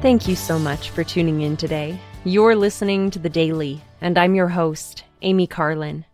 Thank 0.00 0.26
you 0.26 0.34
so 0.34 0.58
much 0.58 0.88
for 0.88 1.04
tuning 1.04 1.42
in 1.42 1.58
today. 1.58 2.00
You're 2.24 2.56
listening 2.56 3.10
to 3.10 3.18
The 3.18 3.28
Daily, 3.28 3.82
and 4.00 4.16
I'm 4.16 4.34
your 4.34 4.48
host, 4.48 5.04
Amy 5.20 5.46
Carlin. 5.46 6.06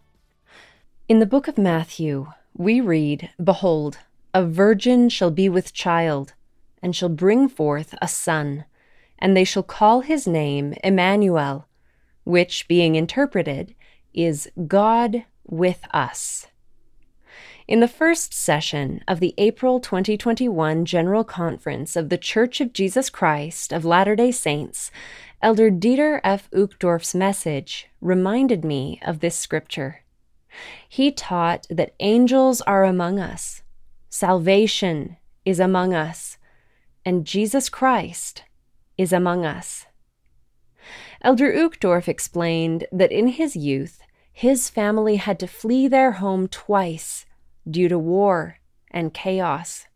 In 1.09 1.21
the 1.21 1.25
book 1.25 1.46
of 1.46 1.57
Matthew, 1.57 2.27
we 2.53 2.80
read 2.80 3.30
Behold, 3.43 3.99
a 4.35 4.45
virgin 4.45 5.09
shall 5.09 5.30
be 5.30 5.49
with 5.49 5.72
child, 5.72 6.35
and 6.82 6.96
shall 6.96 7.09
bring 7.09 7.49
forth 7.49 7.95
a 8.03 8.09
son, 8.09 8.64
and 9.21 9.36
they 9.36 9.45
shall 9.45 9.62
call 9.62 10.00
his 10.00 10.27
name 10.27 10.75
Emmanuel, 10.82 11.68
which, 12.25 12.66
being 12.66 12.96
interpreted, 12.96 13.77
is 14.12 14.50
God 14.66 15.25
with 15.46 15.82
us. 15.93 16.48
In 17.69 17.80
the 17.80 17.89
first 17.89 18.33
session 18.33 19.03
of 19.09 19.18
the 19.18 19.35
April 19.39 19.81
2021 19.81 20.85
General 20.85 21.25
Conference 21.25 21.96
of 21.96 22.11
the 22.11 22.18
Church 22.18 22.61
of 22.61 22.73
Jesus 22.73 23.11
Christ 23.11 23.73
of 23.73 23.85
Latter 23.85 24.14
day 24.14 24.31
Saints, 24.31 24.93
Elder 25.43 25.68
Dieter 25.68 26.21
F. 26.23 26.49
Uchtdorf's 26.53 27.13
message 27.13 27.89
reminded 28.00 28.64
me 28.64 29.00
of 29.04 29.18
this 29.18 29.35
scripture. 29.35 30.04
He 30.89 31.11
taught 31.11 31.67
that 31.68 31.96
angels 31.99 32.61
are 32.61 32.84
among 32.84 33.19
us, 33.19 33.62
salvation 34.09 35.17
is 35.45 35.59
among 35.59 35.92
us, 35.92 36.39
and 37.05 37.27
Jesus 37.27 37.69
Christ 37.69 38.45
is 38.97 39.12
among 39.12 39.45
us. 39.45 39.87
Elder 41.20 41.53
Uchtdorf 41.53 42.06
explained 42.06 42.87
that 42.92 43.11
in 43.11 43.27
his 43.27 43.56
youth, 43.56 44.03
his 44.33 44.70
family 44.70 45.17
had 45.17 45.41
to 45.41 45.48
flee 45.48 45.89
their 45.89 46.12
home 46.12 46.47
twice 46.47 47.27
due 47.69 47.88
to 47.88 47.98
war 47.98 48.58
and 48.91 49.14
chaos. 49.14 49.86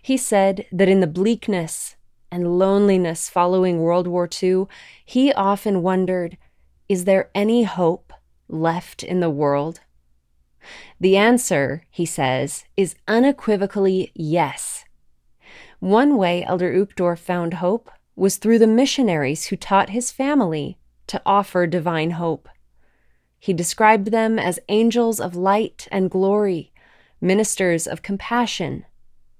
He 0.00 0.16
said 0.16 0.66
that 0.72 0.88
in 0.88 1.00
the 1.00 1.06
bleakness 1.06 1.96
and 2.30 2.58
loneliness 2.58 3.28
following 3.28 3.80
World 3.80 4.06
War 4.06 4.28
II, 4.42 4.66
he 5.04 5.32
often 5.32 5.82
wondered 5.82 6.36
is 6.88 7.04
there 7.04 7.30
any 7.34 7.62
hope 7.62 8.12
left 8.48 9.02
in 9.02 9.20
the 9.20 9.30
world? 9.30 9.80
The 11.00 11.16
answer, 11.16 11.84
he 11.90 12.04
says, 12.04 12.64
is 12.76 12.96
unequivocally 13.08 14.12
yes. 14.14 14.84
One 15.80 16.16
way 16.16 16.44
Elder 16.44 16.72
Uchtdorf 16.72 17.18
found 17.18 17.54
hope 17.54 17.90
was 18.14 18.36
through 18.36 18.58
the 18.58 18.66
missionaries 18.66 19.46
who 19.46 19.56
taught 19.56 19.90
his 19.90 20.10
family 20.10 20.78
to 21.08 21.22
offer 21.24 21.66
divine 21.66 22.12
hope. 22.12 22.48
He 23.38 23.52
described 23.52 24.12
them 24.12 24.38
as 24.38 24.60
angels 24.68 25.18
of 25.18 25.34
light 25.34 25.88
and 25.90 26.10
glory 26.10 26.71
ministers 27.22 27.86
of 27.86 28.02
compassion, 28.02 28.84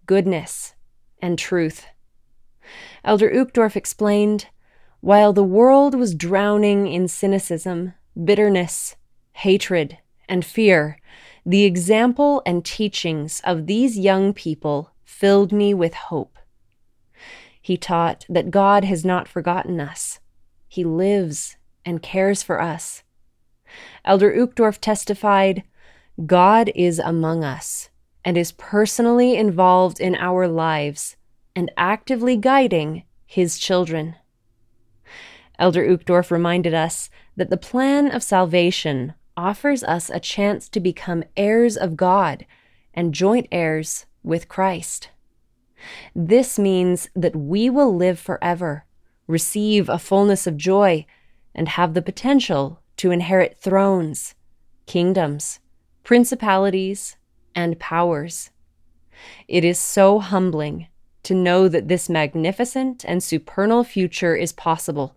goodness, 0.06 0.74
and 1.20 1.38
truth. 1.38 1.86
Elder 3.04 3.28
Uchtdorf 3.30 3.76
explained 3.76 4.46
while 5.00 5.32
the 5.32 5.42
world 5.42 5.96
was 5.96 6.14
drowning 6.14 6.86
in 6.86 7.08
cynicism, 7.08 7.94
bitterness, 8.24 8.94
hatred, 9.32 9.98
and 10.28 10.44
fear, 10.44 10.96
the 11.44 11.64
example 11.64 12.40
and 12.46 12.64
teachings 12.64 13.40
of 13.44 13.66
these 13.66 13.98
young 13.98 14.32
people 14.32 14.92
filled 15.04 15.52
me 15.52 15.74
with 15.74 15.94
hope. 15.94 16.38
He 17.60 17.76
taught 17.76 18.24
that 18.28 18.52
God 18.52 18.84
has 18.84 19.04
not 19.04 19.26
forgotten 19.26 19.80
us. 19.80 20.20
He 20.68 20.84
lives 20.84 21.56
and 21.84 22.00
cares 22.00 22.42
for 22.42 22.62
us. 22.62 23.02
Elder 24.04 24.32
Uchtdorf 24.32 24.78
testified 24.80 25.64
God 26.26 26.70
is 26.74 26.98
among 26.98 27.42
us 27.42 27.88
and 28.24 28.36
is 28.36 28.52
personally 28.52 29.36
involved 29.36 29.98
in 29.98 30.14
our 30.16 30.46
lives 30.46 31.16
and 31.56 31.70
actively 31.76 32.36
guiding 32.36 33.04
his 33.26 33.58
children. 33.58 34.16
Elder 35.58 35.84
Uchtdorf 35.86 36.30
reminded 36.30 36.74
us 36.74 37.08
that 37.36 37.50
the 37.50 37.56
plan 37.56 38.10
of 38.10 38.22
salvation 38.22 39.14
offers 39.36 39.82
us 39.82 40.10
a 40.10 40.20
chance 40.20 40.68
to 40.68 40.80
become 40.80 41.24
heirs 41.36 41.76
of 41.76 41.96
God 41.96 42.46
and 42.92 43.14
joint 43.14 43.46
heirs 43.50 44.06
with 44.22 44.48
Christ. 44.48 45.08
This 46.14 46.58
means 46.58 47.08
that 47.16 47.34
we 47.34 47.70
will 47.70 47.94
live 47.94 48.18
forever, 48.18 48.84
receive 49.26 49.88
a 49.88 49.98
fullness 49.98 50.46
of 50.46 50.56
joy, 50.56 51.06
and 51.54 51.68
have 51.68 51.94
the 51.94 52.02
potential 52.02 52.80
to 52.98 53.10
inherit 53.10 53.58
thrones, 53.58 54.34
kingdoms, 54.86 55.58
principalities, 56.04 57.16
and 57.54 57.78
powers. 57.78 58.50
It 59.48 59.64
is 59.64 59.78
so 59.78 60.18
humbling 60.18 60.88
to 61.22 61.34
know 61.34 61.68
that 61.68 61.88
this 61.88 62.08
magnificent 62.08 63.04
and 63.04 63.22
supernal 63.22 63.84
future 63.84 64.34
is 64.34 64.52
possible, 64.52 65.14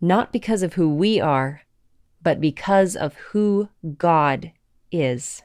not 0.00 0.32
because 0.32 0.62
of 0.62 0.74
who 0.74 0.94
we 0.94 1.20
are, 1.20 1.62
but 2.22 2.40
because 2.40 2.96
of 2.96 3.14
who 3.14 3.68
God 3.98 4.52
is. 4.90 5.42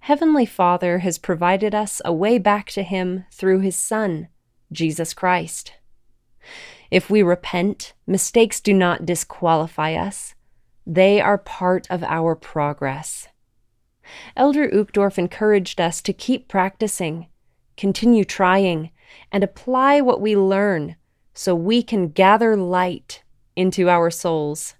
Heavenly 0.00 0.46
Father 0.46 0.98
has 0.98 1.18
provided 1.18 1.74
us 1.74 2.00
a 2.04 2.12
way 2.12 2.38
back 2.38 2.70
to 2.70 2.82
Him 2.82 3.26
through 3.30 3.60
His 3.60 3.76
Son, 3.76 4.28
Jesus 4.72 5.14
Christ. 5.14 5.74
If 6.90 7.10
we 7.10 7.22
repent, 7.22 7.92
mistakes 8.06 8.60
do 8.60 8.72
not 8.72 9.06
disqualify 9.06 9.94
us. 9.94 10.34
They 10.86 11.20
are 11.20 11.38
part 11.38 11.86
of 11.90 12.02
our 12.02 12.34
progress. 12.34 13.28
Elder 14.36 14.68
Uchtdorf 14.68 15.18
encouraged 15.18 15.80
us 15.80 16.02
to 16.02 16.12
keep 16.12 16.48
practicing, 16.48 17.28
continue 17.76 18.24
trying, 18.24 18.90
and 19.30 19.44
apply 19.44 20.00
what 20.00 20.20
we 20.20 20.36
learn 20.36 20.96
so 21.34 21.54
we 21.54 21.82
can 21.82 22.08
gather 22.08 22.56
light 22.56 23.22
into 23.56 23.88
our 23.88 24.10
souls. 24.10 24.74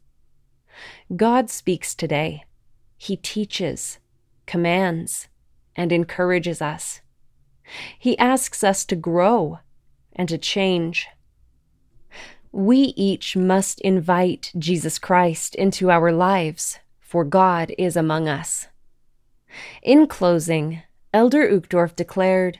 God 1.14 1.50
speaks 1.50 1.94
today. 1.94 2.44
He 2.96 3.16
teaches, 3.16 3.98
commands, 4.46 5.28
and 5.76 5.92
encourages 5.92 6.60
us. 6.60 7.00
He 7.98 8.18
asks 8.18 8.64
us 8.64 8.84
to 8.86 8.96
grow 8.96 9.60
and 10.12 10.28
to 10.28 10.38
change. 10.38 11.06
We 12.52 12.94
each 12.96 13.36
must 13.36 13.80
invite 13.82 14.50
Jesus 14.58 14.98
Christ 14.98 15.54
into 15.54 15.88
our 15.88 16.10
lives, 16.10 16.80
for 16.98 17.24
God 17.24 17.72
is 17.78 17.96
among 17.96 18.26
us. 18.28 18.66
In 19.84 20.08
closing, 20.08 20.82
Elder 21.14 21.48
Uchtdorf 21.48 21.94
declared, 21.94 22.58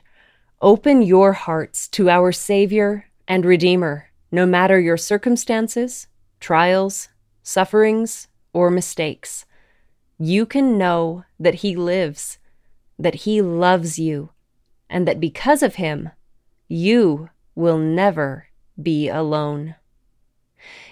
Open 0.61 1.01
your 1.01 1.33
hearts 1.33 1.89
to 1.89 2.09
our 2.09 2.31
Savior 2.31 3.07
and 3.27 3.43
Redeemer, 3.43 4.11
no 4.31 4.45
matter 4.45 4.79
your 4.79 4.95
circumstances, 4.95 6.07
trials, 6.39 7.09
sufferings, 7.43 8.29
or 8.53 8.71
mistakes. 8.71 9.45
You 10.17 10.45
can 10.45 10.77
know 10.77 11.25
that 11.37 11.55
He 11.55 11.75
lives, 11.75 12.37
that 12.97 13.15
He 13.15 13.41
loves 13.41 13.99
you, 13.99 14.29
and 14.89 15.05
that 15.05 15.19
because 15.19 15.61
of 15.61 15.75
Him, 15.75 16.11
you 16.69 17.29
will 17.55 17.77
never 17.77 18.47
be 18.81 19.09
alone. 19.09 19.75